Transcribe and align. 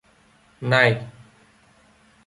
Này 0.69 0.91